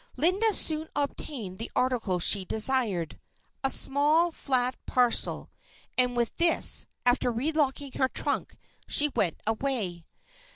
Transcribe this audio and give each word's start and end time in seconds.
Linda 0.17 0.51
soon 0.51 0.87
obtained 0.95 1.59
the 1.59 1.69
article 1.75 2.17
she 2.17 2.43
desired 2.43 3.19
a 3.63 3.69
small, 3.69 4.31
flat 4.31 4.75
parcel 4.87 5.51
and 5.95 6.17
with 6.17 6.35
this, 6.37 6.87
after 7.05 7.31
relocking 7.31 7.93
her 7.97 8.09
trunk, 8.09 8.57
she 8.87 9.09
went 9.15 9.39
away. 9.45 10.07